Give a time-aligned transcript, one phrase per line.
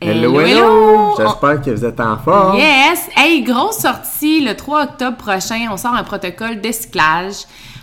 [0.00, 1.14] Hello, Hello!
[1.18, 2.56] J'espère que vous êtes en forme.
[2.58, 3.08] Yes!
[3.16, 5.66] Hey, grosse sortie le 3 octobre prochain.
[5.72, 7.34] On sort un protocole d'esclage.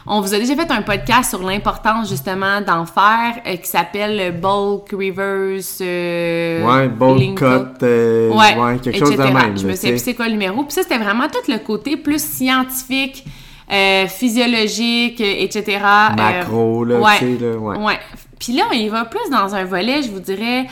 [0.08, 4.40] On vous a déjà fait un podcast sur l'importance justement d'en faire euh, qui s'appelle
[4.40, 5.80] Bulk Reverse.
[5.82, 9.90] euh, Ouais, bulk cut, euh, ouais, quelque chose de même, Je me sais.
[9.90, 10.64] plus c'est quoi le numéro.
[10.64, 13.26] Puis ça, c'était vraiment tout le côté plus scientifique,
[13.70, 15.80] euh, physiologique, euh, etc.
[16.16, 17.78] Macro, là, ouais, tu sais, là, ouais.
[17.78, 18.00] ouais.
[18.40, 20.68] Puis là, il va plus dans un volet, je vous dirais,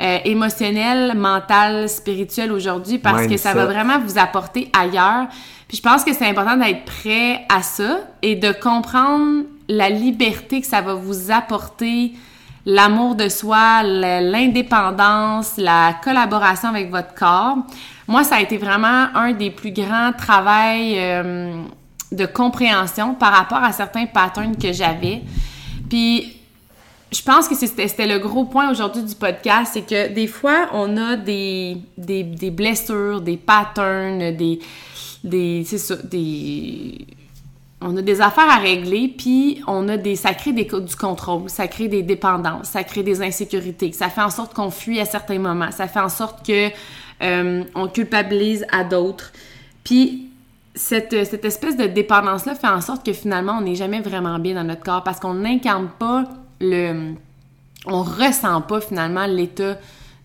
[0.00, 5.26] euh, émotionnel, mental, spirituel aujourd'hui, parce que ça va vraiment vous apporter ailleurs.
[5.68, 10.60] Puis je pense que c'est important d'être prêt à ça et de comprendre la liberté
[10.60, 12.12] que ça va vous apporter,
[12.66, 17.56] l'amour de soi, l'indépendance, la collaboration avec votre corps.
[18.06, 21.62] Moi, ça a été vraiment un des plus grands travails euh,
[22.12, 25.22] de compréhension par rapport à certains patterns que j'avais.
[25.88, 26.35] Puis
[27.12, 30.96] je pense que c'était le gros point aujourd'hui du podcast, c'est que des fois, on
[30.96, 34.58] a des, blessures, des patterns, des...
[35.22, 37.06] des c'est ça, des...
[37.80, 40.16] On a des affaires à régler, puis on a des...
[40.16, 44.22] Ça crée des, du contrôle, ça crée des dépendances, ça crée des insécurités, ça fait
[44.22, 46.70] en sorte qu'on fuit à certains moments, ça fait en sorte que
[47.22, 49.32] euh, on culpabilise à d'autres.
[49.84, 50.30] Puis
[50.74, 54.64] cette espèce de dépendance-là fait en sorte que finalement, on n'est jamais vraiment bien dans
[54.64, 56.24] notre corps parce qu'on n'incarne pas
[56.60, 57.14] le...
[57.86, 59.76] On ressent pas finalement l'état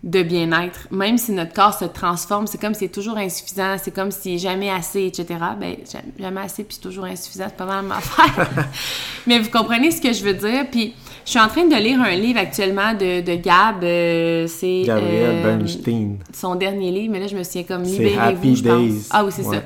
[0.02, 0.88] de bien-être.
[0.90, 4.38] Même si notre corps se transforme, c'est comme si c'est toujours insuffisant, c'est comme est
[4.38, 5.26] jamais assez, etc.
[5.60, 5.76] Ben,
[6.18, 8.48] jamais- assez puis toujours insuffisant, c'est pas mal ma affaire.
[9.28, 10.66] Mais vous comprenez ce que je veux dire.
[10.72, 13.84] Puis je suis en train de lire un livre actuellement de, de Gab.
[13.84, 14.82] euh, c'est...
[14.86, 16.16] Gabriel euh, Bernstein.
[16.32, 19.08] son dernier livre, mais là, je me souviens comme Libérez-vous, je pense.
[19.12, 19.56] Ah oui, c'est Ouais.
[19.58, 19.62] ça.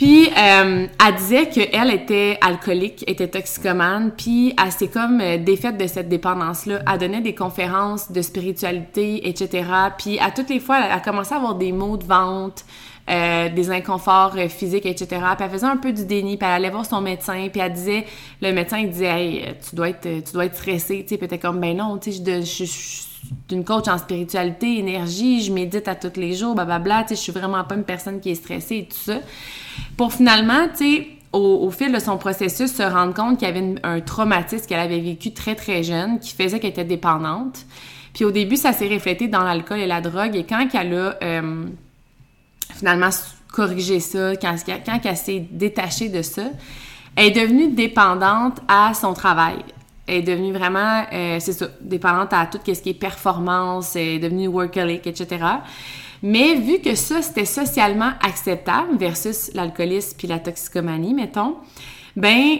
[0.00, 5.76] Puis, euh, elle disait qu'elle était alcoolique, était toxicomane, puis elle s'est comme euh, défaite
[5.76, 6.80] de cette dépendance-là.
[6.90, 9.68] Elle donnait des conférences de spiritualité, etc.
[9.98, 12.62] Puis, à toutes les fois, elle a commencé à avoir des maux de ventre,
[13.10, 15.06] euh, des inconforts euh, physiques, etc.
[15.36, 17.74] Puis, elle faisait un peu du déni, puis elle allait voir son médecin, puis elle
[17.74, 18.06] disait,
[18.40, 21.26] le médecin, il disait, hey, tu dois être, tu dois être stressée, tu sais, puis
[21.28, 23.09] elle était comme, ben non, tu sais, je, je, je
[23.48, 27.20] d'une coach en spiritualité, énergie, je médite à tous les jours, blablabla, tu sais, je
[27.20, 29.18] suis vraiment pas une personne qui est stressée et tout ça.
[29.96, 30.66] Pour finalement,
[31.32, 34.80] au, fil de son processus, se rendre compte qu'il y avait une- un traumatisme qu'elle
[34.80, 37.66] avait vécu très, très jeune, qui faisait qu'elle était dépendante.
[38.14, 41.16] Puis au début, ça s'est reflété dans l'alcool et la drogue, et quand elle a
[41.22, 41.64] euh,
[42.74, 43.10] finalement
[43.52, 46.42] corrigé ça, quand, quand elle s'est détachée de ça,
[47.16, 49.56] elle est devenue dépendante à son travail.
[50.10, 54.18] Est devenue vraiment, euh, c'est ça, dépendante à tout ce qui est performance, elle est
[54.18, 55.44] devenue workaholic, etc.
[56.22, 61.56] Mais vu que ça, c'était socialement acceptable versus l'alcoolisme puis la toxicomanie, mettons,
[62.16, 62.58] ben,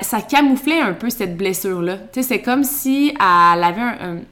[0.00, 1.98] ça camouflait un peu cette blessure-là.
[2.12, 4.24] Tu sais, c'est comme si elle avait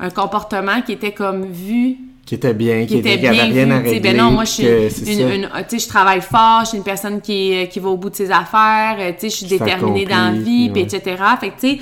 [0.00, 3.64] un comportement qui était comme vu Qui était bien, qui, était était, qui avait bien
[3.66, 4.00] rien à régler.
[4.00, 6.84] Ben non, moi, je suis une, une- tu sais, je travaille fort, je suis une
[6.84, 10.06] personne qui, qui va au bout de ses affaires, euh, tu sais, je suis déterminée
[10.06, 11.22] dans la vie, puis etc.
[11.38, 11.78] Fait que, tu sais,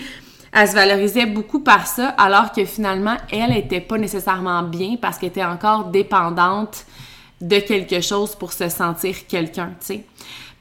[0.53, 5.17] elle se valorisait beaucoup par ça, alors que finalement, elle était pas nécessairement bien parce
[5.19, 6.87] qu'elle était encore dépendante
[7.41, 10.05] de quelque chose pour se sentir quelqu'un, tu sais.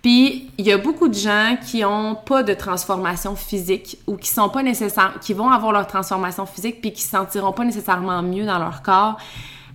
[0.02, 4.30] Puis il y a beaucoup de gens qui ont pas de transformation physique ou qui
[4.30, 8.24] sont pas nécessaires, qui vont avoir leur transformation physique puis qui se sentiront pas nécessairement
[8.24, 9.18] mieux dans leur corps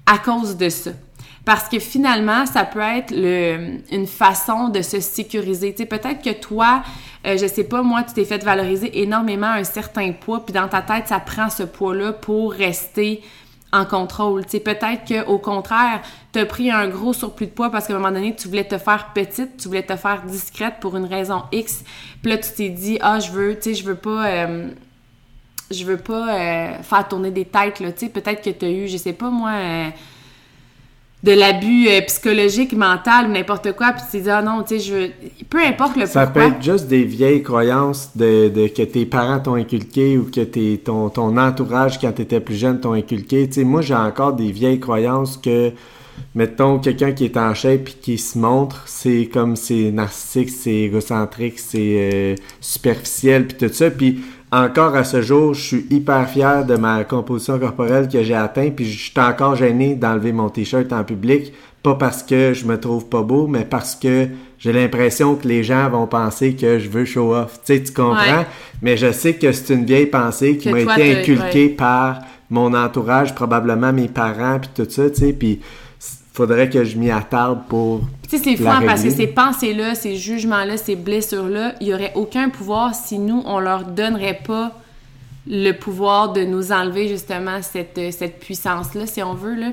[0.07, 0.91] à cause de ça.
[1.45, 5.73] Parce que finalement, ça peut être le, une façon de se sécuriser.
[5.73, 6.83] Tu sais, peut-être que toi,
[7.25, 10.67] euh, je sais pas, moi, tu t'es fait valoriser énormément un certain poids, puis dans
[10.67, 13.23] ta tête, ça prend ce poids-là pour rester
[13.73, 14.45] en contrôle.
[14.45, 16.01] Tu sais, peut-être qu'au contraire,
[16.33, 18.79] tu pris un gros surplus de poids parce qu'à un moment donné, tu voulais te
[18.79, 21.85] faire petite, tu voulais te faire discrète pour une raison X.
[22.23, 24.27] Puis là, tu t'es dit, ah, je veux, tu sais, je veux pas.
[24.27, 24.71] euh,
[25.71, 28.71] je veux pas euh, faire tourner des têtes, là, tu sais, peut-être que tu as
[28.71, 29.89] eu, je sais pas, moi, euh,
[31.23, 34.79] de l'abus euh, psychologique, mental, ou n'importe quoi, puis tu t'es dit, ah non, tu
[34.79, 35.11] sais, je veux...
[35.51, 39.41] Peu importe le Ça peut être juste des vieilles croyances de, de- que tes parents
[39.41, 43.49] t'ont inculqué ou que tes, ton, ton entourage, quand tu étais plus jeune, t'ont inculqué.
[43.49, 45.73] Tu sais, moi, j'ai encore des vieilles croyances que,
[46.35, 50.75] mettons, quelqu'un qui est en shape et qui se montre, c'est comme c'est narcissique, c'est
[50.75, 53.91] égocentrique, c'est euh, superficiel, puis tout ça.
[53.91, 54.21] Puis
[54.57, 58.71] encore à ce jour, je suis hyper fier de ma composition corporelle que j'ai atteint,
[58.71, 62.81] puis je suis encore gêné d'enlever mon t-shirt en public, pas parce que je me
[62.81, 66.89] trouve pas beau, mais parce que j'ai l'impression que les gens vont penser que je
[66.89, 67.61] veux show off.
[67.65, 68.45] Tu sais, tu comprends?
[68.83, 73.35] Mais je sais que c'est une vieille pensée qui m'a été inculquée par mon entourage,
[73.35, 75.61] probablement mes parents, puis tout ça, tu sais, puis
[76.33, 78.03] faudrait que je m'y attarde pour.
[78.29, 82.13] Tu sais, c'est fou parce que ces pensées-là, ces jugements-là, ces blessures-là, il n'y aurait
[82.17, 84.73] aucun pouvoir si nous, on leur donnerait pas
[85.49, 89.55] le pouvoir de nous enlever justement cette, cette puissance-là, si on veut.
[89.55, 89.69] Là.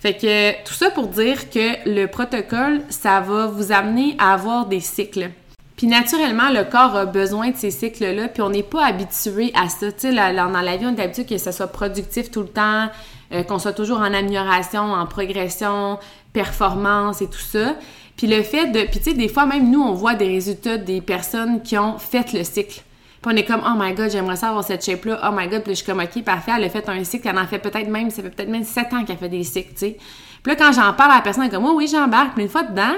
[0.00, 4.66] Fait que tout ça pour dire que le protocole, ça va vous amener à avoir
[4.66, 5.30] des cycles.
[5.76, 9.68] Puis naturellement, le corps a besoin de ces cycles-là, puis on n'est pas habitué à
[9.68, 9.92] ça.
[9.92, 12.88] Tu sais, dans la vie, on est habitué que ça soit productif tout le temps,
[13.32, 15.98] euh, qu'on soit toujours en amélioration, en progression,
[16.32, 17.76] performance et tout ça.
[18.16, 18.80] Puis le fait de...
[18.82, 21.98] Puis tu sais, des fois, même nous, on voit des résultats des personnes qui ont
[21.98, 22.82] fait le cycle.
[23.22, 25.20] Puis on est comme, oh my god, j'aimerais ça avoir cette shape-là.
[25.24, 27.38] Oh my god, puis je suis comme, ok, parfait, elle a fait un cycle, elle
[27.38, 29.78] en fait peut-être même, ça fait peut-être même 7 ans qu'elle fait des cycles, tu
[29.78, 29.96] sais.
[30.42, 32.36] Puis là, quand j'en parle à la personne, elle est comme, oh, oui, j'embarque.
[32.36, 32.94] Mais une fois dedans,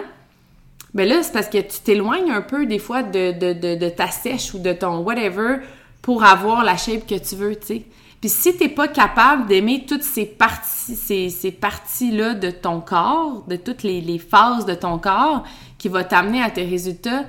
[0.94, 4.08] ben là, c'est parce que tu t'éloignes un peu des fois de, de, de, ta
[4.08, 5.56] sèche ou de ton whatever
[6.02, 7.82] pour avoir la shape que tu veux, tu sais.
[8.20, 13.44] Puis si t'es pas capable d'aimer toutes ces parties, ces, ces parties-là de ton corps,
[13.46, 15.44] de toutes les, les phases de ton corps
[15.78, 17.24] qui va t'amener à tes résultats,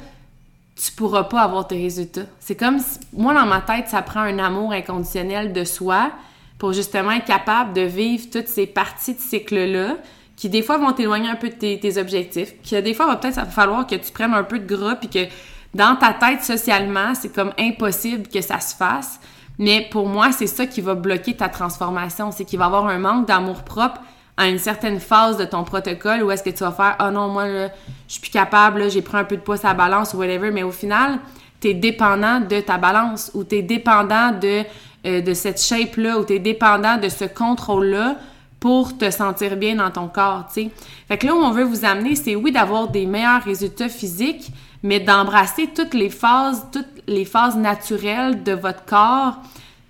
[0.75, 2.25] tu pourras pas avoir tes résultats.
[2.39, 6.11] C'est comme si, moi dans ma tête, ça prend un amour inconditionnel de soi
[6.57, 9.97] pour justement être capable de vivre toutes ces parties de cycle-là
[10.35, 13.45] qui des fois vont t'éloigner un peu de tes, objectifs, qui des fois va peut-être
[13.47, 15.27] falloir que tu prennes un peu de gras puis que
[15.73, 19.19] dans ta tête socialement, c'est comme impossible que ça se fasse.
[19.59, 22.87] Mais pour moi, c'est ça qui va bloquer ta transformation, c'est qu'il va y avoir
[22.87, 24.01] un manque d'amour propre
[24.37, 27.27] à une certaine phase de ton protocole où est-ce que tu vas faire oh non
[27.27, 27.67] moi là,
[28.07, 30.49] je suis plus capable, j'ai pris un peu de poids à la balance ou whatever,
[30.49, 31.19] mais au final,
[31.59, 34.63] tu es dépendant de ta balance ou tu es dépendant de
[35.05, 38.15] euh, de cette shape là ou tu es dépendant de ce contrôle là
[38.59, 40.69] pour te sentir bien dans ton corps, tu sais.
[41.07, 44.51] Fait que là où on veut vous amener, c'est oui d'avoir des meilleurs résultats physiques,
[44.83, 49.37] mais d'embrasser toutes les phases, toutes les phases naturelles de votre corps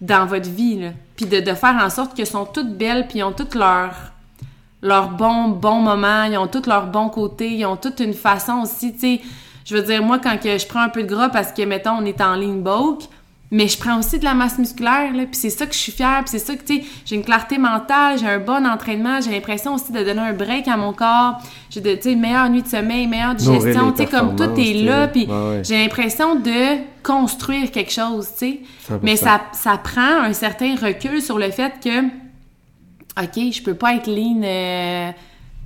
[0.01, 0.89] dans votre vie.
[1.15, 3.93] Puis de, de faire en sorte qu'elles sont toutes belles, puis ont toutes leurs
[4.81, 8.61] leur bons bon moments, ils ont tous leurs bons côtés, ils ont toute une façon
[8.63, 9.21] aussi, tu sais.
[9.65, 12.05] Je veux dire, moi, quand je prends un peu de gras parce que, mettons, on
[12.05, 13.01] est en ligne bulk,
[13.51, 15.91] mais je prends aussi de la masse musculaire, là, puis c'est ça que je suis
[15.91, 19.21] fière, puis c'est ça que, tu sais, j'ai une clarté mentale, j'ai un bon entraînement,
[19.21, 22.49] j'ai l'impression aussi de donner un break à mon corps, j'ai de, tu sais, meilleure
[22.49, 25.27] nuit de sommeil, meilleure digestion, tu sais, comme tout est là, puis
[25.63, 28.99] j'ai l'impression de construire quelque chose, tu sais.
[29.01, 33.95] Mais ça, ça prend un certain recul sur le fait que, OK, je peux pas
[33.95, 34.41] être lean...
[34.43, 35.11] Euh,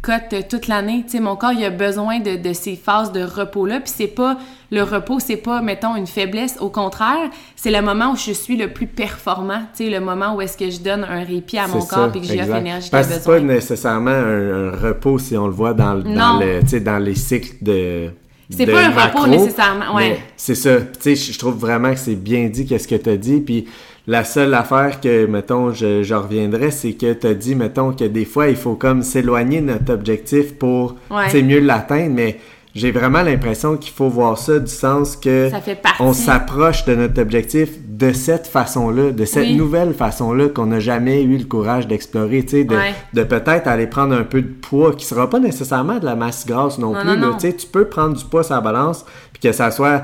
[0.03, 1.03] cote toute l'année.
[1.05, 3.79] Tu sais, mon corps, il a besoin de, de ces phases de repos-là.
[3.79, 4.37] Puis c'est pas,
[4.69, 6.57] le repos, c'est pas, mettons, une faiblesse.
[6.59, 9.61] Au contraire, c'est le moment où je suis le plus performant.
[9.75, 12.21] Tu sais, le moment où est-ce que je donne un répit à mon corps puis
[12.21, 15.95] que j'ai l'énergie Parce que c'est pas nécessairement un, repos si on le voit dans,
[15.95, 18.11] dans, le, dans les cycles de
[18.49, 20.19] c'est pas un repos nécessairement, ouais.
[20.35, 20.81] C'est ça.
[21.01, 23.39] Tu sais, je trouve vraiment que c'est bien dit qu'est-ce que tu as dit.
[23.39, 23.65] Puis
[24.05, 28.03] la seule affaire que, mettons, je, je reviendrai, c'est que tu as dit, mettons, que
[28.03, 31.41] des fois, il faut comme s'éloigner de notre objectif pour, ouais.
[31.41, 32.39] mieux l'atteindre, mais
[32.75, 35.51] j'ai vraiment l'impression qu'il faut voir ça du sens que
[35.99, 41.21] on s'approche de notre objectif de cette façon-là, de cette nouvelle façon-là qu'on n'a jamais
[41.21, 42.75] eu le courage d'explorer, tu sais, de,
[43.13, 46.47] de peut-être aller prendre un peu de poids qui sera pas nécessairement de la masse
[46.47, 49.51] grasse non, plus, tu sais, tu peux prendre du poids sur la balance puis que
[49.51, 50.01] ça soit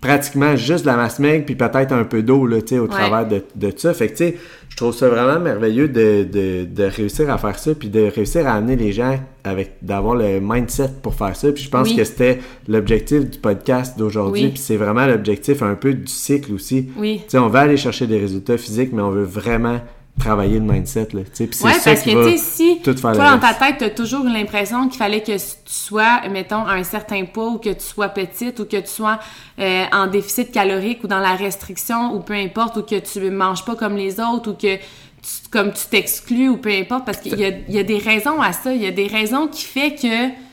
[0.00, 3.42] pratiquement juste de la masse maigre puis peut-être un peu d'eau là, au travers de,
[3.56, 3.92] de ça.
[3.92, 4.36] Fait que tu sais,
[4.68, 8.46] je trouve ça vraiment merveilleux de, de, de, réussir à faire ça puis de réussir
[8.46, 11.50] à amener les gens avec d'avoir le mindset pour faire ça.
[11.50, 12.38] Puis je pense que c'était
[12.68, 16.90] l'objectif du podcast d'aujourd'hui puis c'est vraiment l'objectif un peu du cycle aussi.
[16.96, 17.22] Oui.
[17.24, 19.80] Tu sais, on va aller chercher des résultats physiques mais on veut vraiment
[20.18, 21.08] travailler le mindset.
[21.12, 21.48] Là, ouais,
[21.84, 25.38] parce que si toi, dans ta tête, tu as toujours l'impression qu'il fallait que tu
[25.66, 29.18] sois, mettons, à un certain poids ou que tu sois petite ou que tu sois
[29.58, 33.64] euh, en déficit calorique ou dans la restriction ou peu importe ou que tu manges
[33.64, 37.38] pas comme les autres ou que tu, comme tu t'exclus ou peu importe parce qu'il
[37.38, 38.72] y a, y a des raisons à ça.
[38.72, 40.48] Il y a des raisons qui fait que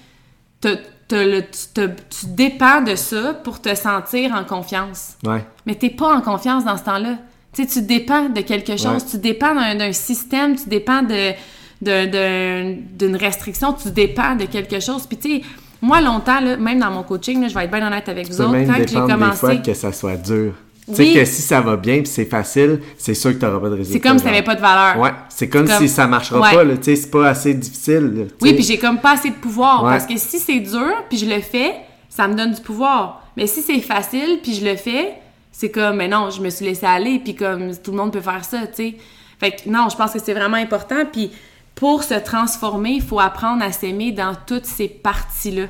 [1.12, 5.17] le, tu, tu dépends de ça pour te sentir en confiance.
[5.24, 5.45] Ouais.
[5.65, 7.17] Mais t'es pas en confiance dans ce temps-là.
[7.55, 11.33] Tu sais, tu dépends de quelque chose, tu dépends d'un système, tu dépends de
[11.81, 15.05] d'une restriction, tu dépends de quelque chose.
[15.07, 15.41] Puis tu sais,
[15.81, 18.41] moi longtemps, là, même dans mon coaching, là, je vais être bien honnête avec vous
[18.41, 19.47] autres, quand j'ai commencé...
[19.47, 20.53] Des fois que ça soit dur.
[20.88, 23.59] Tu sais que si ça va bien puis c'est facile, c'est sûr que tu n'auras
[23.59, 23.93] pas de résultat.
[23.93, 25.00] C'est comme si ça n'avait pas de valeur.
[25.00, 28.27] Ouais, c'est comme, si ça marchera pas, tu sais, c'est pas assez difficile.
[28.41, 29.81] oui, puis j'ai comme pas assez de pouvoir.
[29.81, 31.74] Parce que si c'est dur puis je le fais,
[32.09, 33.24] ça me donne du pouvoir.
[33.35, 35.13] Mais si c'est facile puis je le fais,
[35.57, 38.19] C'est comme, mais non, je me suis laissée aller, puis comme tout le monde peut
[38.19, 38.97] faire ça, tu sais.
[39.39, 41.05] Fait que non, je pense que c'est vraiment important.
[41.09, 41.31] Puis
[41.75, 45.67] pour se transformer, il faut apprendre à s'aimer dans toutes ces parties-là.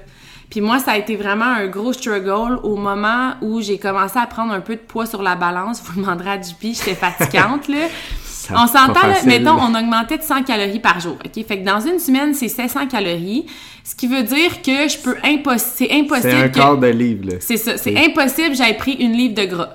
[0.50, 4.26] Puis moi, ça a été vraiment un gros struggle au moment où j'ai commencé à
[4.26, 5.84] prendre un peu de poids sur la balance.
[5.84, 7.88] Vous demanderez à JP, j'étais fatigante, là.
[8.52, 11.46] on s'entend, mettons, on augmentait de 100 calories par jour, OK?
[11.46, 13.46] Fait que dans une semaine, c'est 700 calories,
[13.84, 16.88] ce qui veut dire que je peux impossible, c'est impossible C'est un que- quart de
[16.88, 17.36] livre, là.
[17.40, 19.70] c'est ça, c'est impossible, j'avais pris une livre de gras.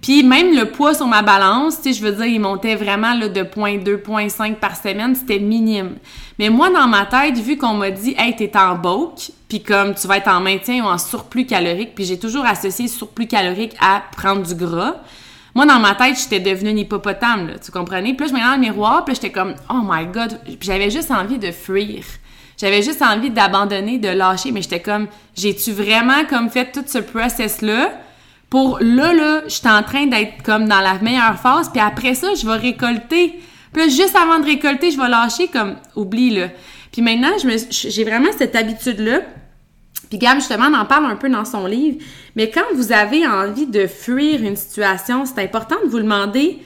[0.00, 3.14] Puis même le poids sur ma balance, tu sais, je veux dire, il montait vraiment
[3.14, 5.92] là, de 0.2, 0.5 par semaine, c'était minime.
[6.40, 9.94] Mais moi, dans ma tête, vu qu'on m'a dit «Hey, t'es en bulk, puis comme
[9.94, 13.76] tu vas être en maintien ou en surplus calorique», puis j'ai toujours associé surplus calorique
[13.80, 14.96] à prendre du gras,
[15.54, 18.14] moi, dans ma tête, j'étais devenue une hippopotame, là, tu comprenais?
[18.14, 20.90] Puis là, je me regardais dans le miroir, puis j'étais comme «Oh my God!» j'avais
[20.90, 22.04] juste envie de fuir.
[22.58, 26.98] J'avais juste envie d'abandonner, de lâcher, mais j'étais comme «J'ai-tu vraiment comme fait tout ce
[26.98, 27.92] process-là?»
[28.52, 32.14] pour là, là, je suis en train d'être comme dans la meilleure phase, puis après
[32.14, 33.40] ça, je vais récolter.
[33.72, 36.48] Puis là, juste avant de récolter, je vais lâcher comme, oublie, là.
[36.92, 37.30] Puis maintenant,
[37.70, 39.20] j'ai vraiment cette habitude-là.
[40.12, 41.96] Puis Gab, justement, on en parle un peu dans son livre.
[42.36, 46.58] Mais quand vous avez envie de fuir une situation, c'est important de vous demander,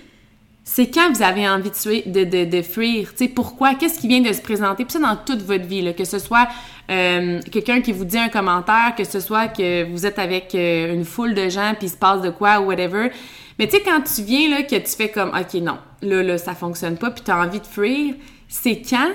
[0.65, 4.21] c'est quand vous avez envie de, de, de, fuir, tu sais, pourquoi, qu'est-ce qui vient
[4.21, 6.49] de se présenter, puis ça dans toute votre vie, que ce soit
[6.91, 10.93] euh, quelqu'un qui vous dit un commentaire, que ce soit que vous êtes avec euh,
[10.93, 13.13] une foule de gens, puis il se passe de quoi, ou whatever.
[13.61, 16.37] Mais tu sais, quand tu viens, là, que tu fais comme, OK, non, là, là,
[16.37, 18.15] ça fonctionne pas, puis tu as envie de fuir,
[18.49, 19.13] c'est quand,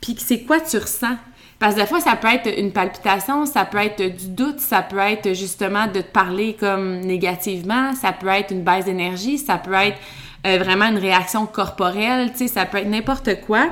[0.00, 1.16] puis c'est quoi tu ressens?
[1.62, 4.82] Parce que des fois, ça peut être une palpitation, ça peut être du doute, ça
[4.82, 9.58] peut être justement de te parler comme négativement, ça peut être une baisse d'énergie, ça
[9.58, 9.96] peut être
[10.44, 13.68] euh, vraiment une réaction corporelle, tu sais, ça peut être n'importe quoi.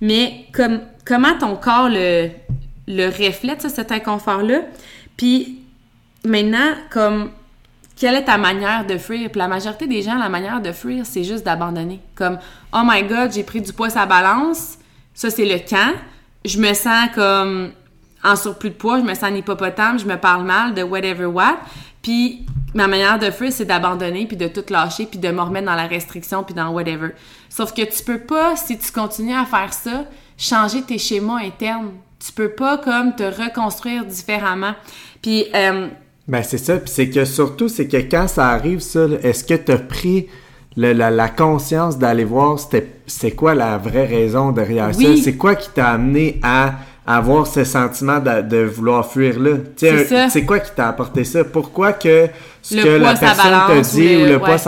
[0.00, 4.62] Mais comme comment ton corps le, reflète, ça, cet inconfort-là?
[5.16, 5.60] Puis
[6.24, 7.30] maintenant, comme
[7.94, 9.30] quelle est ta manière de fuir?
[9.30, 12.00] Puis la majorité des gens, la manière de fuir, c'est juste d'abandonner.
[12.16, 12.40] Comme
[12.72, 14.76] Oh my god, j'ai pris du poids à balance,
[15.14, 15.94] ça c'est le quand.
[16.44, 17.72] Je me sens comme
[18.24, 21.26] en surplus de poids, je me sens en hippopotame, je me parle mal de whatever
[21.26, 21.58] what.
[22.02, 25.66] Puis ma manière de fuir, c'est d'abandonner, puis de tout lâcher, puis de me remettre
[25.66, 27.10] dans la restriction, puis dans whatever.
[27.48, 30.04] Sauf que tu peux pas, si tu continues à faire ça,
[30.36, 31.92] changer tes schémas internes.
[32.24, 34.74] Tu peux pas comme te reconstruire différemment.
[35.22, 35.88] Puis euh,
[36.26, 36.78] Ben, c'est ça.
[36.78, 40.26] Puis c'est que surtout, c'est que quand ça arrive, ça, est-ce que tu as pris
[40.80, 42.56] le- la, la conscience d'aller voir
[43.06, 45.16] c'est quoi la vraie raison derrière Oui.
[45.18, 45.22] ça?
[45.24, 46.74] C'est quoi qui t'a amené à
[47.06, 49.52] avoir ce sentiment de, de vouloir fuir là?
[50.28, 51.42] C'est quoi qui t'a apporté ça?
[51.42, 52.28] Pourquoi que
[52.62, 54.58] ce Le que la personne t'a balance dit ou le- le poids ouais.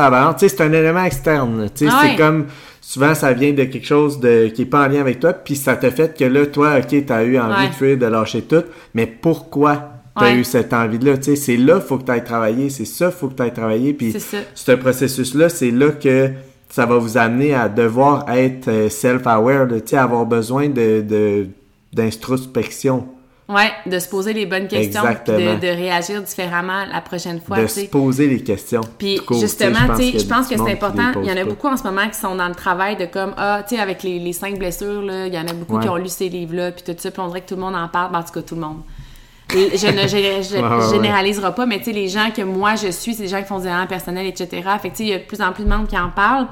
[0.48, 1.68] c'est un élément externe.
[1.86, 2.46] Ah c'est comme
[2.80, 5.54] souvent ça vient de quelque chose de qui est pas en lien avec toi, puis
[5.54, 7.68] ça t'a fait que là, toi, ok, t'as eu envie Ouais.
[7.68, 8.64] de fuir, de lâcher tout,
[8.94, 9.99] mais pourquoi?
[10.20, 10.36] T'as Ouais.
[10.36, 11.16] eu cette envie-là?
[11.18, 13.52] Tu sais, c'est là faut que tu ailles travailler, c'est ça faut que tu ailles
[13.52, 14.38] travailler, puis C'est ça.
[14.54, 16.30] ce processus-là, c'est là que
[16.68, 21.48] ça va vous amener à devoir être euh, self-aware, tu sais, avoir besoin de,
[21.92, 23.08] d'introspection,
[23.48, 27.58] ouais, de se poser les bonnes questions, puis de, réagir différemment la prochaine fois.
[27.58, 28.82] de tu se poser les questions.
[28.98, 31.20] Puis court, justement, tu sais, je pense que c'est important.
[31.22, 31.44] Il y en a pas.
[31.44, 34.02] beaucoup en ce moment qui sont dans le travail de comme ah, tu sais, avec
[34.02, 35.82] les, les cinq blessures là, il y en a beaucoup Ouais.
[35.82, 37.74] qui ont lu ces livres-là, puis tout ça, puis on dirait que tout le monde
[37.76, 38.80] en parle, ben, en tout cas tout le monde.
[39.52, 40.90] Je ne je- je- Ouais, ouais, ouais.
[40.92, 43.46] généralisera pas, mais tu sais, les gens que moi je suis, c'est des gens qui
[43.48, 44.48] font du développement personnel, etc.
[44.80, 46.46] Fait tu sais, il y a de plus en plus de monde qui en parle.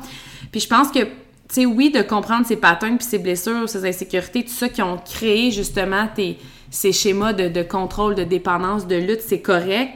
[0.50, 1.08] Puis je pense que, tu
[1.50, 4.98] sais, oui, de comprendre ces patterns, puis ces blessures, ces insécurités, tout ça qui ont
[4.98, 6.38] créé justement tes,
[6.70, 9.90] ces schémas de, de contrôle, de dépendance, de lutte, c'est correct.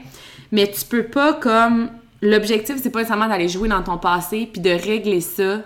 [0.52, 1.90] Mais tu peux pas comme.
[2.24, 5.58] L'objectif, c'est pas nécessairement d'aller jouer dans ton passé puis de régler ça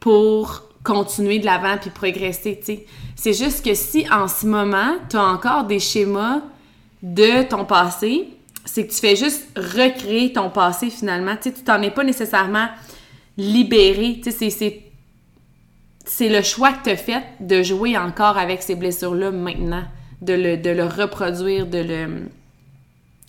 [0.00, 2.86] pour continuer de l'avant puis progresser, tu sais.
[3.16, 6.40] C'est juste que si en ce moment, tu as encore des schémas
[7.02, 8.28] de ton passé,
[8.64, 11.34] c'est que tu fais juste recréer ton passé finalement.
[11.40, 12.68] Tu t'en es pas nécessairement
[13.36, 14.20] libéré.
[16.04, 19.84] C'est le choix que tu as fait de jouer encore avec ces blessures-là maintenant,
[20.22, 22.06] de le, de le reproduire, de le...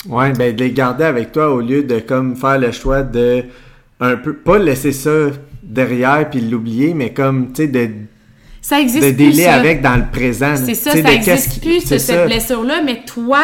[0.10, 3.46] Ouais, ben de les garder avec toi au lieu de comme faire le choix de
[4.00, 5.28] un peu pas laisser ça
[5.62, 7.88] derrière puis l'oublier, mais comme tu sais de
[8.62, 10.54] Ça existe de plus, avec dans le présent.
[10.56, 13.40] C'est ça, ça de qu'est-ce existe qui- plus, ce- cette blessure-là, mais toi,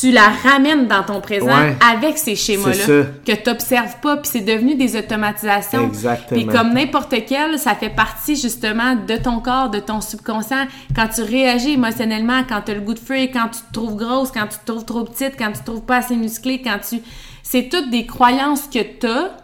[0.00, 1.76] tu la ramènes dans ton présent Ouais.
[1.94, 5.86] avec ces schémas-là que tu n'observes pas, puis c'est devenu des automatisations.
[5.86, 6.40] Exactement.
[6.40, 10.66] Puis comme n'importe quel, ça fait partie justement de ton corps, de ton subconscient.
[10.96, 13.96] Quand tu réagis émotionnellement, quand tu as le goût de fuir, quand tu te trouves
[13.96, 16.78] grosse, quand tu te trouves trop petite, quand tu te trouves pas assez musclée, quand
[16.88, 17.00] tu...
[17.42, 19.36] C'est toutes des croyances que tu as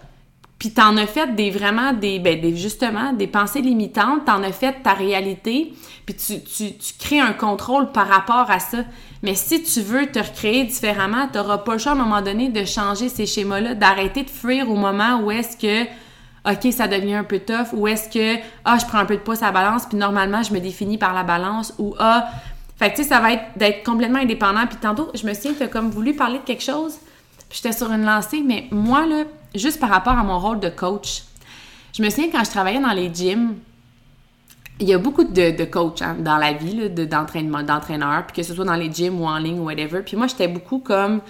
[0.59, 4.53] puis t'en as fait des vraiment des, ben, des justement des pensées limitantes, t'en as
[4.53, 5.73] fait ta réalité,
[6.05, 8.79] puis tu, tu, tu crées un contrôle par rapport à ça.
[9.23, 12.49] Mais si tu veux te recréer différemment, t'auras pas le choix à un moment donné
[12.49, 15.89] de changer ces schémas-là, d'arrêter de fuir au moment où est-ce que
[16.51, 19.21] OK, ça devient un peu tough, ou est-ce que ah, je prends un peu de
[19.21, 22.29] poids à la balance, puis normalement je me définis par la balance, ou ah,
[22.79, 24.67] fait que tu sais, ça va être d'être complètement indépendant.
[24.67, 26.95] Puis tantôt, je me souviens que comme voulu parler de quelque chose,
[27.49, 29.25] puis j'étais sur une lancée, mais moi là,
[29.55, 31.25] juste par rapport à mon rôle de coach.
[31.93, 33.55] Je me souviens quand je travaillais dans les gyms,
[34.81, 38.55] il y a beaucoup de, coachs hein, dans la vie, d'entraînement, d'entraîneurs, puis que ce
[38.55, 40.03] soit dans les gyms ou en ligne ou whatever.
[40.03, 41.21] Puis moi, j'étais beaucoup comme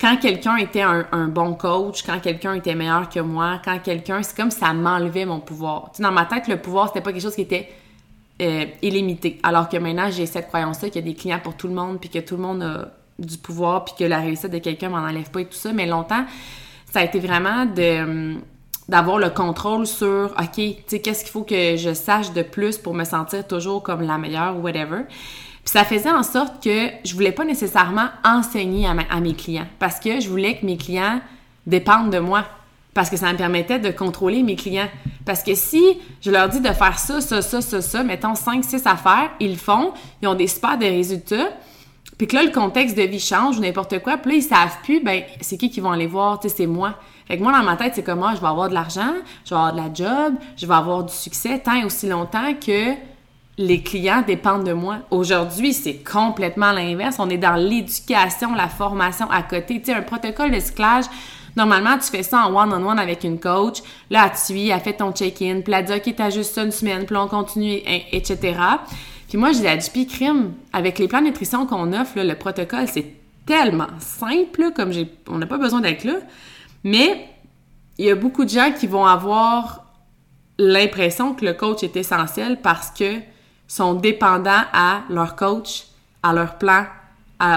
[0.00, 4.36] quand quelqu'un était un, bon coach, quand quelqu'un était meilleur que moi, quand quelqu'un, c'est
[4.36, 5.90] comme ça m'enlevait mon pouvoir.
[5.92, 7.70] Tu sais, dans ma tête, le pouvoir, c'était pas quelque chose qui était
[8.42, 9.38] euh, illimité.
[9.42, 11.98] Alors que maintenant, j'ai cette croyance-là qu'il y a des clients pour tout le monde,
[11.98, 14.98] puis que tout le monde a du pouvoir, puis que la réussite de quelqu'un m'en
[14.98, 15.72] enlève pas et tout ça.
[15.72, 16.26] Mais longtemps,
[16.96, 18.36] ça a été vraiment de
[18.88, 22.78] d'avoir le contrôle sur OK, tu sais qu'est-ce qu'il faut que je sache de plus
[22.78, 25.02] pour me sentir toujours comme la meilleure ou whatever.
[25.06, 30.00] Puis ça faisait en sorte que je voulais pas nécessairement enseigner à, mes clients parce
[30.00, 31.20] que je voulais que mes clients
[31.66, 32.44] dépendent de moi
[32.94, 34.88] parce que ça me permettait de contrôler mes clients.
[35.26, 38.64] Parce que si je leur dis de faire ça, ça, ça, ça, ça, mettons 5,
[38.64, 41.50] 6 affaires, ils le font, ils ont des super de résultats,
[42.18, 44.78] puis que là, le contexte de vie change ou n'importe quoi, puis là, ils savent
[44.82, 46.94] plus, ben, c'est qui qui vont aller voir, tu sais, c'est moi.
[47.28, 49.12] Fait que moi, dans ma tête, c'est comme moi, ah, je vais avoir de l'argent,
[49.44, 52.54] je vais avoir de la job, je vais avoir du succès tant et aussi longtemps
[52.54, 52.94] que
[53.58, 54.98] les clients dépendent de moi.
[55.10, 57.16] Aujourd'hui, c'est complètement l'inverse.
[57.18, 59.80] On est dans l'éducation, la formation à côté.
[59.80, 61.06] Tu sais, un protocole de cyclage,
[61.56, 63.78] normalement, tu fais ça en one-on-one avec une coach.
[64.10, 66.70] Là, tu suis, elle fait ton check-in, puis elle dit, OK, t'as juste ça une
[66.70, 67.80] semaine, puis on continue,
[68.12, 68.56] etc.
[69.28, 72.34] Puis moi, je dis à JP Crime, avec les plans de nutrition qu'on offre, le
[72.34, 73.12] protocole, c'est
[73.44, 76.14] tellement simple, comme j'ai, on n'a pas besoin d'être là.
[76.84, 77.28] Mais
[77.98, 79.84] il y a beaucoup de gens qui vont avoir
[80.58, 83.14] l'impression que le coach est essentiel parce que
[83.68, 85.86] sont dépendants à leur coach,
[86.22, 86.86] à leur plan,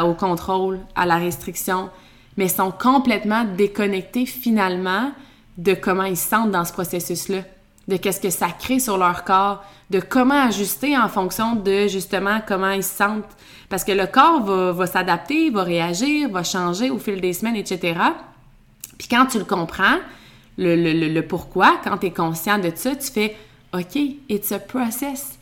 [0.04, 1.90] au contrôle, à la restriction,
[2.36, 5.12] mais sont complètement déconnectés finalement
[5.58, 7.44] de comment ils se sentent dans ce processus-là,
[7.90, 12.40] de qu'est-ce que ça crée sur leur corps, de comment ajuster en fonction de justement
[12.48, 13.36] comment ils se sentent.
[13.68, 17.56] Parce que le corps va, va s'adapter, va réagir, va changer au fil des semaines,
[17.56, 18.00] etc.
[18.98, 19.98] Puis quand tu le comprends,
[20.58, 23.36] le, le, le, pourquoi, quand tu es conscient de ça, tu fais
[23.74, 23.96] OK,
[24.30, 25.39] it's a process.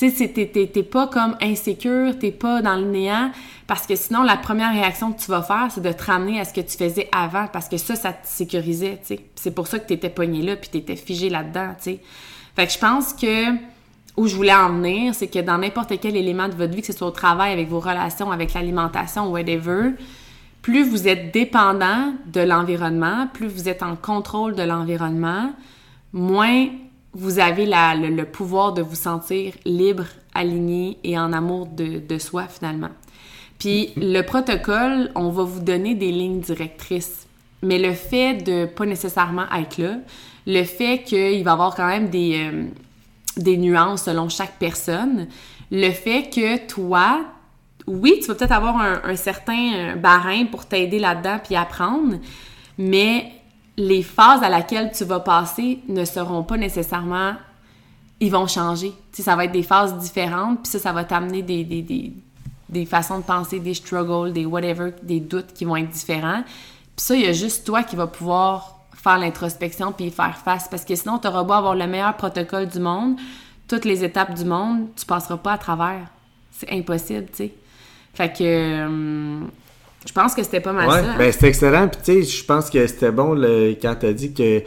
[0.00, 3.30] Tu sais, t'es pas comme insécure, t'es pas dans le néant,
[3.66, 6.46] parce que sinon, la première réaction que tu vas faire, c'est de te ramener à
[6.46, 9.20] ce que tu faisais avant, parce que ça, ça te sécurisait, tu sais.
[9.34, 12.00] C'est pour ça que t'étais pogné là, puis t'étais figé là-dedans, tu sais.
[12.56, 13.52] Fait que je pense que
[14.16, 16.86] où je voulais en venir, c'est que dans n'importe quel élément de votre vie, que
[16.86, 19.90] ce soit au travail, avec vos relations, avec l'alimentation, whatever,
[20.62, 25.52] plus vous êtes dépendant de l'environnement, plus vous êtes en contrôle de l'environnement,
[26.14, 26.68] moins
[27.12, 32.90] vous avez le, pouvoir de vous sentir libre, aligné et en amour de, soi finalement.
[33.58, 37.26] Puis le protocole, on va vous donner des lignes directrices.
[37.62, 39.96] Mais le fait de pas nécessairement être là,
[40.46, 42.64] le fait qu'il va y avoir quand même des, euh,
[43.36, 45.28] des nuances selon chaque personne,
[45.70, 47.26] le fait que toi,
[47.86, 52.16] oui, tu vas peut-être avoir un, certain euh, barème pour t'aider là-dedans puis apprendre,
[52.78, 53.30] mais
[53.80, 57.34] les phases à laquelle tu vas passer ne seront pas nécessairement
[58.20, 58.92] ils vont changer.
[59.12, 62.12] Tu ça va être des phases différentes, puis ça, ça va t'amener des, des, des,
[62.68, 66.42] des, façons de penser, des struggles, des whatever, des doutes qui vont être différents.
[66.42, 70.36] Puis ça, il y a juste toi qui va pouvoir faire l'introspection puis y faire
[70.36, 73.16] face, parce que sinon, tu auras beau avoir le meilleur protocole du monde,
[73.66, 76.06] toutes les étapes du monde, tu passeras pas à travers.
[76.52, 77.54] C'est impossible, tu sais.
[78.12, 78.84] Fait que...
[78.84, 79.50] Hum,
[80.06, 81.18] je pense que c'était pas mal ouais, ça.
[81.18, 81.88] Ben, c'était excellent.
[81.88, 84.62] Puis, tu sais, je pense que c'était bon le, quand tu as dit que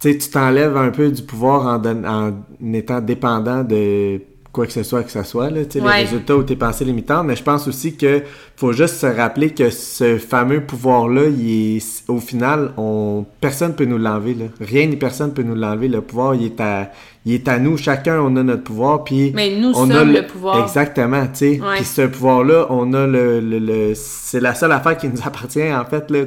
[0.00, 2.32] tu t'enlèves un peu du pouvoir en, en
[2.74, 4.20] étant dépendant de
[4.52, 7.36] quoi que ce soit que ce soit, là, les résultats ou tes pensées limitantes, mais
[7.36, 8.22] je pense aussi que
[8.54, 13.86] faut juste se rappeler que ce fameux pouvoir-là, il est, au final, on, personne peut
[13.86, 15.88] nous l'enlever, Rien ni personne peut nous l'enlever.
[15.88, 16.90] Le pouvoir, il est à,
[17.24, 17.78] il est à nous.
[17.78, 19.32] Chacun, on a notre pouvoir, puis...
[19.34, 20.62] Mais nous on sommes le, pouvoir.
[20.62, 21.26] Exactement.
[21.32, 23.40] Puis ce pouvoir-là, on a le...
[23.40, 26.20] le, c'est la seule affaire qui nous appartient, en fait, là,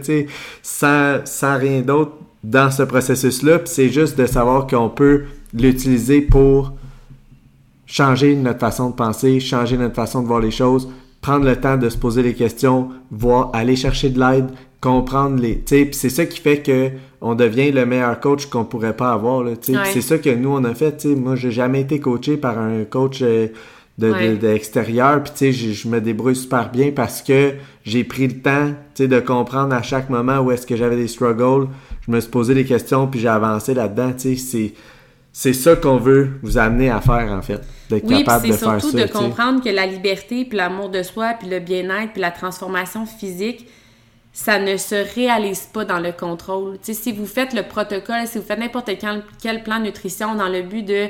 [0.64, 3.60] sans, sans rien d'autre dans ce processus-là.
[3.60, 6.74] Puis c'est juste de savoir qu'on peut l'utiliser pour
[7.86, 10.90] changer notre façon de penser, changer notre façon de voir les choses,
[11.22, 14.48] prendre le temps de se poser les questions, voir, aller chercher de l'aide,
[14.82, 18.66] comprendre les, tu sais, c'est ça qui fait que on devient le meilleur coach qu'on
[18.66, 21.16] pourrait pas avoir là, tu sais, c'est ça que nous on a fait, tu sais,
[21.16, 23.48] moi j'ai jamais été coaché par un coach euh,
[23.98, 25.24] de, de, l'extérieur.
[25.24, 29.04] Puis tu sais, je me débrouille super bien parce que j'ai pris le temps, tu
[29.04, 31.68] sais, de comprendre à chaque moment où est-ce que j'avais des struggles.
[32.06, 34.12] Je me suis posé des questions puis j'ai avancé là-dedans.
[34.14, 34.74] Tu sais, c'est
[35.38, 38.70] c'est ça qu'on veut vous amener à faire en fait, d'être capable de faire ça.
[38.70, 42.14] Oui, c'est surtout de comprendre que la liberté puis l'amour de soi puis le bien-être
[42.14, 43.68] puis la transformation physique
[44.32, 46.78] ça ne se réalise pas dans le contrôle.
[46.82, 50.48] Si vous faites le protocole, si vous faites n'importe quel, quel plan de nutrition dans
[50.48, 51.08] le but de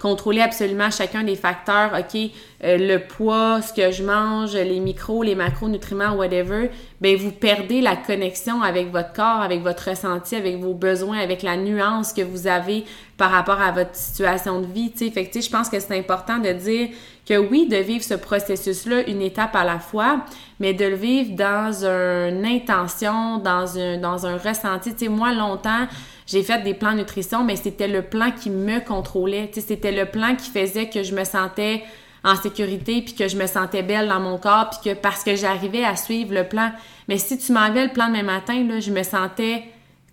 [0.00, 2.18] contrôler absolument chacun des facteurs, OK,
[2.64, 7.80] euh, le poids, ce que je mange, les micros, les macronutriments, whatever, ben vous perdez
[7.80, 12.22] la connexion avec votre corps, avec votre ressenti, avec vos besoins, avec la nuance que
[12.22, 12.84] vous avez
[13.16, 15.10] par rapport à votre situation de vie, tu sais.
[15.10, 16.88] Fait que, je pense que c'est important de dire
[17.28, 20.24] que oui, de vivre ce processus-là une étape à la fois,
[20.58, 24.92] mais de le vivre dans une intention, dans un, dans un ressenti.
[24.94, 25.86] Tu sais, moi, longtemps,
[26.30, 29.50] j'ai fait des plans nutrition, mais c'était le plan qui me contrôlait.
[29.52, 31.82] C'était le plan qui faisait que je me sentais
[32.22, 35.34] en sécurité, puis que je me sentais belle dans mon corps, puis que parce que
[35.34, 36.70] j'arrivais à suivre le plan.
[37.08, 39.64] Mais si tu m'avais le plan demain matin, là, je me sentais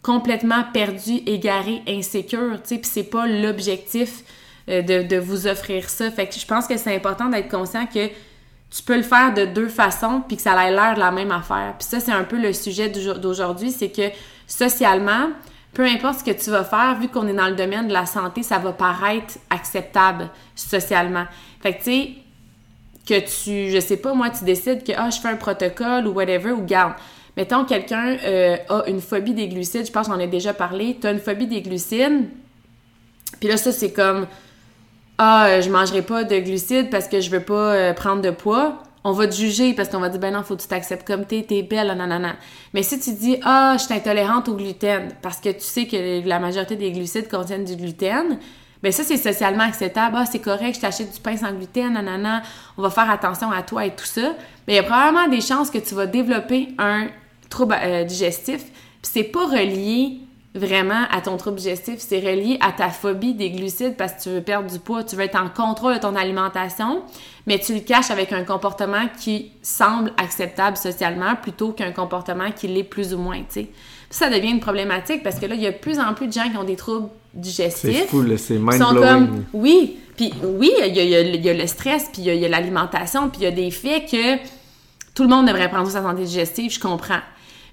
[0.01, 4.23] complètement perdue, égarée, insécure, tu sais, puis c'est pas l'objectif
[4.69, 6.10] euh, de, de, vous offrir ça.
[6.10, 9.45] Fait que je pense que c'est important d'être conscient que tu peux le faire de
[9.45, 11.75] deux façons, puis que ça a l'air de la même affaire.
[11.77, 14.10] Puis ça, c'est un peu le sujet d'aujourd'hui, c'est que
[14.47, 15.30] socialement,
[15.78, 18.08] peu importe ce que tu vas faire, vu qu'on est dans le domaine de la
[18.08, 21.26] santé, ça va paraître acceptable socialement.
[21.62, 22.10] Fait que tu sais,
[23.08, 26.13] que tu, je sais pas, moi, tu décides que ah, je fais un protocole ou
[26.13, 26.94] whatever, ou garde.
[27.38, 30.98] Mettons, quelqu'un euh, a une phobie des glucides, je pense j'en ai déjà parlé.
[31.00, 32.28] Tu as une phobie des glucides,
[33.40, 34.26] puis là, ça, c'est comme
[35.20, 38.82] Ah, je mangerai pas de glucides parce que je veux pas euh, prendre de poids
[39.08, 41.26] on va te juger parce qu'on va dire ben non, faut que tu t'acceptes comme
[41.26, 42.36] t'es, t'es belle, nanana.
[42.74, 46.28] Mais si tu dis ah, je suis intolérante au gluten parce que tu sais que
[46.28, 48.38] la majorité des glucides contiennent du gluten,
[48.84, 50.17] ben ça c'est socialement acceptable.
[50.20, 52.41] Ah, c'est correct, je t'achète du pain sans gluten, nanana.
[52.78, 54.34] On va faire attention à toi et tout ça.
[54.67, 57.08] Mais il y a probablement des chances que tu vas développer un
[57.50, 58.65] trouble euh, digestif.
[58.65, 60.20] Puis c'est pas relié
[60.58, 64.30] vraiment à ton trouble digestif, c'est relié à ta phobie des glucides parce que tu
[64.30, 67.04] veux perdre du poids, tu veux être en contrôle de ton alimentation,
[67.46, 72.67] mais tu le caches avec un comportement qui semble acceptable socialement plutôt qu'un comportement qui
[72.67, 73.70] l'est plus ou moins, tu sais.
[74.10, 76.34] Ça devient une problématique parce que là, il y a de plus en plus de
[76.34, 77.93] gens qui ont des troubles digestifs.
[77.93, 82.24] C'est fou, c'est mind sont comme, oui, puis oui, il y, a, le stress, puis
[82.24, 84.38] il y a, l'alimentation, puis il y a des faits que
[85.13, 87.20] tout le monde devrait prendre sa santé digestive, je comprends.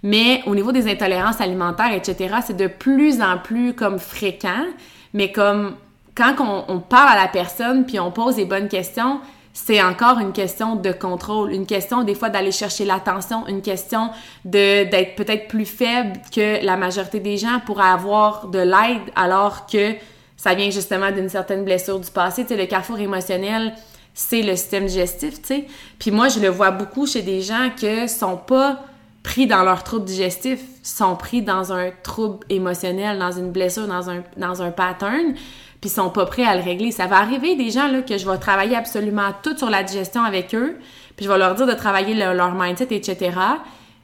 [0.04, 4.66] Mais au niveau des intolérances alimentaires, etc., c'est de plus en plus comme fréquent.
[5.14, 5.76] Mais comme
[6.14, 6.34] quand
[6.68, 9.20] on, parle à la personne puis on pose les bonnes questions,
[9.54, 14.10] c'est encore une question de contrôle, une question des fois d'aller chercher l'attention, une question
[14.44, 19.94] d'être peut-être plus faible que la majorité des gens pour avoir de l'aide alors que
[20.36, 22.42] ça vient justement d'une certaine blessure du passé.
[22.42, 23.72] Tu sais, le carrefour émotionnel,
[24.12, 25.64] c'est le système digestif, tu sais.
[25.98, 28.84] Puis moi, je le vois beaucoup chez des gens que sont pas
[29.24, 34.10] pris dans leur trouble digestif, sont pris dans un trouble émotionnel, dans une blessure, dans
[34.10, 35.34] un, dans un pattern,
[35.80, 36.92] puis sont pas prêts à le régler.
[36.92, 40.22] Ça va arriver des gens là que je vais travailler absolument tout sur la digestion
[40.22, 40.76] avec eux,
[41.16, 43.32] puis je vais leur dire de travailler leur mindset, etc.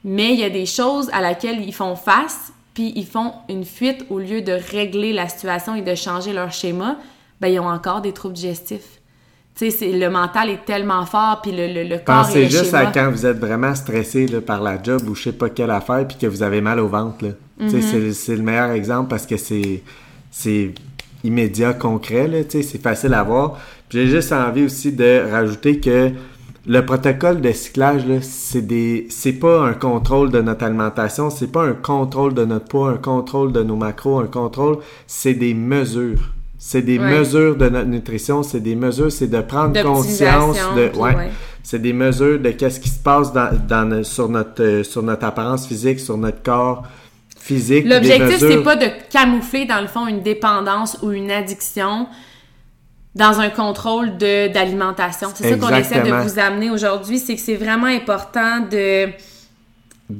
[0.03, 3.63] Mais il y a des choses à laquelle ils font face, puis ils font une
[3.63, 6.97] fuite au lieu de régler la situation et de changer leur schéma,
[7.39, 9.00] ben ils ont encore des troubles digestifs.
[9.61, 13.25] Le mental est tellement fort, puis le, le, le corps Pensez juste à quand vous
[13.25, 16.27] êtes vraiment stressé là, par la job ou je sais pas quelle affaire, puis que
[16.27, 17.25] vous avez mal au ventre.
[17.25, 17.31] Là.
[17.61, 18.13] Mm-hmm.
[18.13, 20.73] C'est le meilleur exemple parce que c'est
[21.23, 23.59] immédiat, concret, c'est facile à voir.
[23.89, 26.11] J'ai juste envie aussi de rajouter que
[26.67, 31.63] le protocole de cyclage, c'est des c'est pas un contrôle de notre alimentation, c'est pas
[31.63, 36.31] un contrôle de notre poids, un contrôle de nos macros, un contrôle, c'est des mesures.
[36.63, 40.95] C'est des mesures de notre nutrition, c'est des mesures, c'est de prendre conscience de.
[40.95, 41.31] Ouais,
[41.63, 45.25] C'est des mesures de qu'est-ce qui se passe dans, dans, sur, notre, euh, sur notre
[45.25, 46.83] apparence physique, sur notre corps
[47.35, 47.85] physique.
[47.87, 52.07] L'objectif, c'est pas de camoufler, dans le fond, une dépendance ou une addiction
[53.15, 55.29] dans un contrôle d'alimentation.
[55.33, 59.07] C'est ça qu'on essaie de vous amener aujourd'hui, c'est que c'est vraiment important de.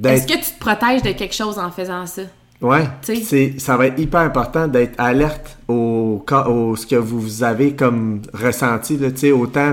[0.07, 2.23] Est-ce que tu te protèges de quelque chose en faisant ça?
[2.61, 7.73] Ouais, c'est ça va être hyper important d'être alerte au, au ce que vous avez
[7.73, 9.71] comme ressenti là, autant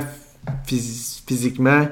[0.65, 1.87] physiquement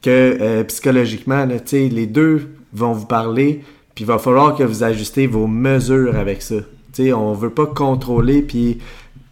[0.00, 3.62] que euh, psychologiquement là, les deux vont vous parler,
[3.94, 6.56] puis il va falloir que vous ajustez vos mesures avec ça.
[6.92, 8.78] sais on veut pas contrôler puis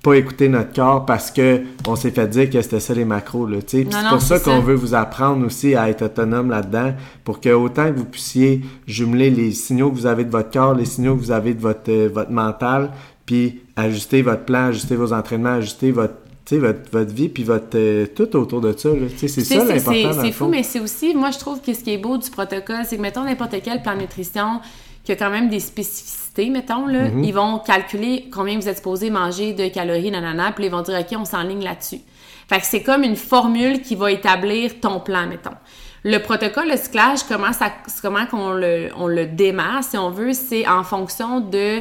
[0.07, 3.49] pas écouter notre corps parce que on s'est fait dire que c'était ça les macros.
[3.67, 7.93] C'est pour ça qu'on veut vous apprendre aussi à être autonome là-dedans pour que autant
[7.93, 11.21] que vous puissiez jumeler les signaux que vous avez de votre corps, les signaux que
[11.21, 12.93] vous avez de votre, euh, votre mental,
[13.25, 16.15] puis ajuster votre plan, ajuster vos entraînements, ajuster votre
[16.53, 18.91] votre, votre vie, puis votre, euh, tout autour de ça.
[19.17, 20.23] C'est ça l'important.
[20.23, 22.85] C'est fou, mais c'est aussi, moi, je trouve que ce qui est beau du protocole,
[22.89, 24.61] c'est que, mettons, n'importe quel plan nutrition
[25.07, 27.25] qui a quand même des spécificités, mettons, là, Mm-hmm.
[27.25, 30.99] ils vont calculer combien vous êtes supposé manger de calories, nanana, puis ils vont dire,
[30.99, 32.01] OK, on s'enligne là-dessus.
[32.49, 35.57] Fait que c'est comme une formule qui va établir ton plan, mettons.
[36.03, 40.33] Le protocole de cyclage, comment ça, comment qu'on le, on le démarre, si on veut,
[40.33, 41.81] c'est en fonction de,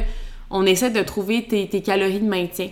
[0.50, 2.70] on essaie de trouver tes, tes calories de maintien.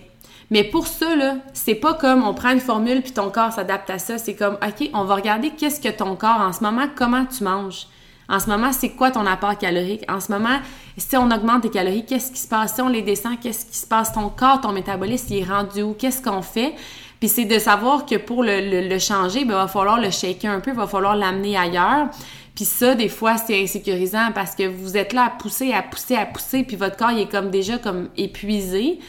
[0.51, 3.89] Mais pour ça, là, c'est pas comme on prend une formule puis ton corps s'adapte
[3.89, 4.17] à ça.
[4.17, 7.43] C'est comme, OK, on va regarder qu'est-ce que ton corps, en ce moment, comment tu
[7.43, 7.87] manges.
[8.27, 10.03] En ce moment, c'est quoi ton apport calorique?
[10.09, 10.57] En ce moment,
[10.97, 12.73] si on augmente tes calories, qu'est-ce qui se passe?
[12.75, 14.11] Si on les descend, qu'est-ce qui se passe?
[14.13, 15.93] Ton corps, ton métabolisme, il est rendu où?
[15.93, 16.73] Qu'est-ce qu'on fait?
[17.19, 20.09] Puis c'est de savoir que pour le, le- le changer, ben, il va falloir le
[20.09, 22.07] shaker un peu, il va falloir l'amener ailleurs.
[22.55, 26.15] Puis ça, des fois, c'est insécurisant parce que vous êtes là à pousser, à pousser,
[26.15, 28.99] à pousser, puis votre corps, il est comme déjà comme épuisé.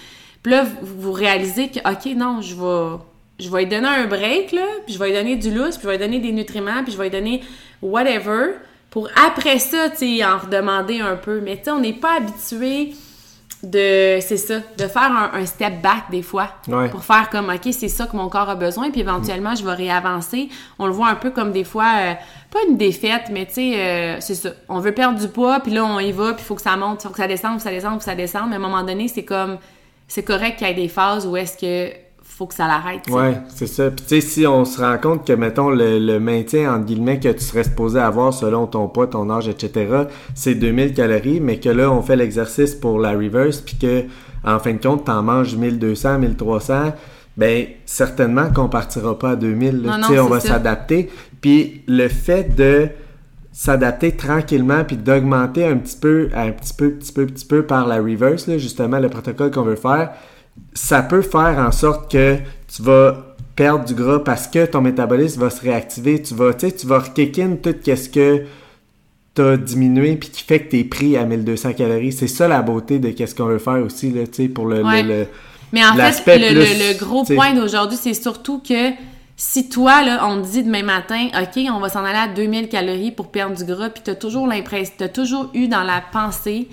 [0.43, 2.97] Puis là, vous, vous réalisez que, OK, non, je vais,
[3.41, 5.85] je vais lui donner un break, là, puis je vais lui donner du lousse, puis
[5.85, 7.43] je vais lui donner des nutriments, puis je vais lui donner
[7.83, 8.55] whatever,
[8.97, 11.43] pour après ça, tu sais, en redemander un peu.
[11.43, 12.95] Mais tu sais, on n'est pas habitué
[13.63, 16.49] de, c'est ça, de faire un, un step back des fois.
[16.67, 16.89] Ouais.
[16.89, 19.75] Pour faire comme, OK, c'est ça que mon corps a besoin, puis éventuellement, je vais
[19.75, 20.49] réavancer.
[20.79, 22.15] On le voit un peu comme des fois, euh,
[22.51, 24.53] pas une défaite, mais tu sais, euh, c'est ça.
[24.71, 26.75] On veut perdre du poids, puis là, on y va, puis il faut que ça
[26.79, 28.49] monte, faut que ça descende, faut que ça descende, faut que ça descende.
[28.49, 29.59] Mais à un moment donné, c'est comme,
[30.09, 31.95] c'est correct qu'il y ait des phases où est-ce que
[32.37, 33.09] faut que ça l'arrête.
[33.09, 33.91] Ouais, c'est ça.
[33.91, 37.19] Puis tu sais, si on se rend compte que, mettons, le, le maintien, entre guillemets,
[37.19, 41.59] que tu serais supposé avoir selon ton poids, ton âge, etc., c'est 2000 calories, mais
[41.59, 44.05] que là, on fait l'exercice pour la reverse, puis que,
[44.45, 46.93] en fin de compte, t'en manges 1200, 1300,
[47.39, 49.83] ben, certainement qu'on partira pas à 2000.
[49.83, 49.93] là.
[49.93, 51.09] Non, non, Tu sais, on va s'adapter.
[51.41, 52.89] Puis le fait de
[53.51, 57.87] s'adapter tranquillement puis d'augmenter un petit peu, un petit peu, petit peu, petit peu par
[57.87, 60.11] la reverse, là, justement, le protocole qu'on veut faire,
[60.75, 62.37] ça peut faire en sorte que
[62.75, 66.21] tu vas perdre du gras parce que ton métabolisme va se réactiver.
[66.23, 68.45] Tu vas, tu sais, tu vas kick in tout ce que
[69.35, 72.13] t'as diminué puis qui fait que t'es pris à 1200 calories.
[72.13, 74.83] C'est ça la beauté de qu'est-ce qu'on veut faire aussi, là, tu sais, pour le,
[74.83, 75.03] Ouais.
[75.03, 75.27] le-
[75.73, 78.91] Mais en fait, le, plus, le- le gros tu point d'aujourd'hui, c'est surtout que
[79.37, 82.69] si toi, là, on te dit demain matin, OK, on va s'en aller à 2000
[82.69, 86.69] calories pour perdre du gras, puis t'as toujours l'impression, t'as toujours eu dans la pensée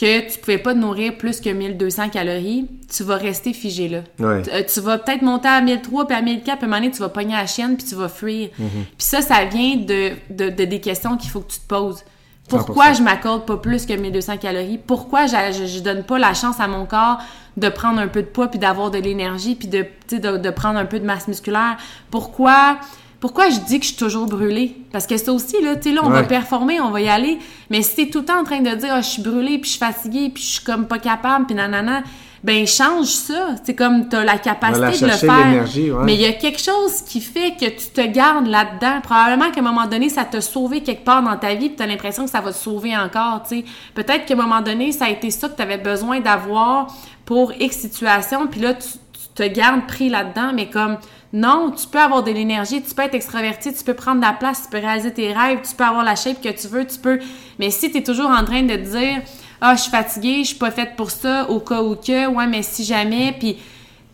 [0.00, 3.98] que tu pouvais pas te nourrir plus que 1200 calories, tu vas rester figé là.
[4.18, 4.42] Ouais.
[4.42, 6.80] Tu, euh, tu vas peut-être monter à 1003 puis à 1004, puis à un moment
[6.80, 8.48] donné, tu vas pogner à la chienne puis tu vas fuir.
[8.58, 8.68] Mhm.
[8.70, 12.02] Puis ça, ça vient de, de, de des questions qu'il faut que tu te poses.
[12.48, 12.96] Pourquoi 100%.
[12.96, 14.78] je m'accorde pas plus que 1200 calories?
[14.78, 17.18] Pourquoi je, je, je donne pas la chance à mon corps
[17.56, 20.78] de prendre un peu de poids puis d'avoir de l'énergie puis de, de, de prendre
[20.78, 21.76] un peu de masse musculaire?
[22.10, 22.78] Pourquoi,
[23.20, 24.76] pourquoi je dis que je suis toujours brûlée?
[24.92, 27.38] Parce que ça aussi, là, tu sais, là, on va performer, on va y aller.
[27.68, 29.70] Mais si t'es tout le temps en train de dire, Ah, je suis brûlée puis
[29.70, 32.02] je suis fatiguée puis je suis comme pas capable puis nanana,
[32.42, 33.48] ben change ça.
[33.62, 35.66] C'est comme t'as la capacité de le faire.
[35.98, 36.04] ouais.
[36.04, 39.02] Mais il y a quelque chose qui fait que tu te gardes là-dedans.
[39.02, 41.82] Probablement qu'à un moment donné, ça t'a sauvé quelque part dans ta vie, puis tu
[41.82, 43.64] as l'impression que ça va te sauver encore, tu sais.
[43.94, 46.86] Peut-être qu'à un moment donné, ça a été ça que tu avais besoin d'avoir
[47.26, 50.96] pour X situation, puis là, tu, tu te gardes pris là-dedans, mais comme
[51.32, 54.32] non, tu peux avoir de l'énergie, tu peux être extraverti, tu peux prendre de la
[54.32, 56.98] place, tu peux réaliser tes rêves, tu peux avoir la shape que tu veux, tu
[56.98, 57.20] peux.
[57.58, 59.22] Mais si tu es toujours en train de dire
[59.60, 62.46] Ah, je suis fatiguée, je suis pas faite pour ça, au cas où que, ouais,
[62.48, 63.58] mais si jamais, puis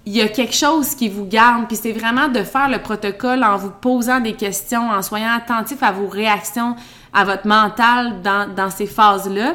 [0.05, 3.43] il y a quelque chose qui vous garde, puis c'est vraiment de faire le protocole
[3.43, 6.77] en vous posant des questions, en soyant attentif à vos réactions,
[7.15, 9.55] à votre mental dans, dans ces phases-là.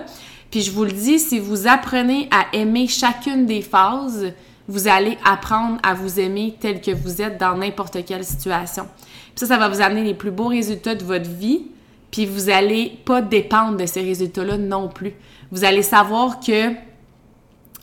[0.49, 4.33] Puis je vous le dis, si vous apprenez à aimer chacune des phases,
[4.71, 8.87] vous allez apprendre à vous aimer tel que vous êtes dans n'importe quelle situation.
[9.35, 11.63] Puis ça, ça va vous amener les plus beaux résultats de votre vie,
[12.09, 15.13] puis vous allez pas dépendre de ces résultats-là non plus.
[15.51, 16.71] Vous allez savoir que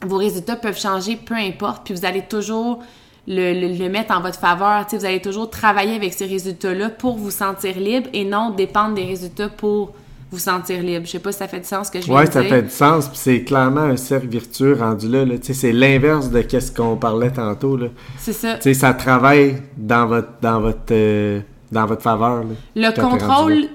[0.02, 2.82] vos résultats peuvent changer, peu importe, puis vous allez toujours
[3.26, 4.86] le, mettre en votre faveur.
[4.90, 9.04] Vous allez toujours travailler avec ces résultats-là pour vous sentir libre et non dépendre des
[9.04, 9.92] résultats pour
[10.30, 11.06] vous sentir libre.
[11.06, 12.50] Je sais pas si ça fait du sens ce que je de ça dire.
[12.50, 15.24] fait du sens, puis c'est clairement un cercle vertueux rendu là.
[15.24, 15.34] là.
[15.40, 17.76] C'est l'inverse de qu'est-ce qu'on parlait tantôt.
[17.76, 17.86] Là.
[18.18, 18.58] C'est ça.
[18.74, 21.40] Ça travaille dans votre dans votre euh,
[21.72, 22.44] dans votre faveur.
[22.74, 23.68] là, Le contrôle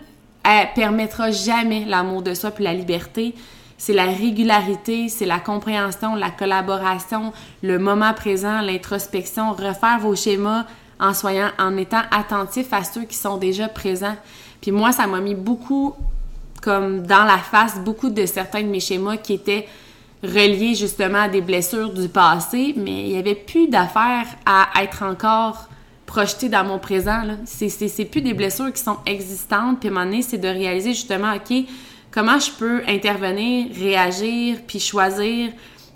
[0.46, 0.62] là.
[0.62, 3.34] euh, permettra jamais l'amour de soi puis la liberté.
[3.78, 10.66] C'est la régularité, c'est la compréhension, la collaboration, le moment présent, l'introspection, refaire vos schémas
[11.00, 14.16] en soyant, en étant attentif à ceux qui sont déjà présents.
[14.62, 15.96] Puis moi, ça m'a mis beaucoup
[16.64, 19.68] comme dans la face beaucoup de certains de mes schémas qui étaient
[20.24, 25.04] reliés justement à des blessures du passé, mais il n'y avait plus d'affaires à être
[25.04, 25.68] encore
[26.06, 27.22] projeté dans mon présent.
[27.46, 29.82] c'est plus des blessures qui sont existantes.
[29.82, 31.54] Puis à un moment donné, c'est de réaliser justement, OK,
[32.12, 35.52] comment je peux intervenir, réagir, puis choisir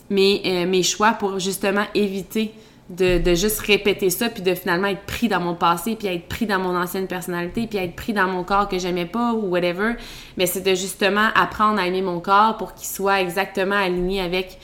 [0.09, 2.53] mes, euh, mes choix pour justement éviter
[2.89, 6.27] de, de, juste répéter ça, puis de finalement être pris dans mon passé, puis être
[6.27, 9.47] pris dans mon ancienne personnalité, puis être pris dans mon corps que j'aimais pas ou
[9.47, 9.93] whatever.
[10.37, 14.57] Mais c'est de justement apprendre à aimer mon corps pour qu'il soit exactement aligné avec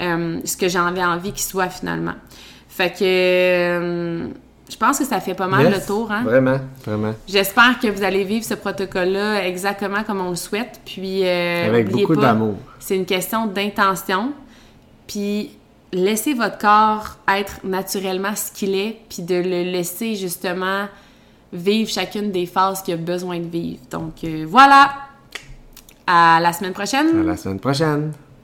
[0.00, 2.14] euh, ce que j'avais envie qu'il soit finalement.
[2.68, 4.26] Fait que euh,
[4.68, 6.10] je pense que ça fait pas mal le tour.
[6.10, 6.24] Hein?
[6.24, 7.14] Vraiment, vraiment.
[7.28, 10.80] J'espère que vous allez vivre ce protocole-là exactement comme on le souhaite.
[10.84, 12.54] Puis, euh, avec beaucoup d'amour.
[12.80, 14.32] C'est une question d'intention.
[15.06, 15.52] Puis
[15.96, 20.86] laissez votre corps être naturellement ce qu'il est, puis de le laisser justement
[21.52, 23.80] vivre chacune des phases qu'il a besoin de vivre.
[23.90, 24.92] Donc euh, voilà,
[26.06, 27.20] à la semaine prochaine.
[27.20, 28.12] À la semaine prochaine.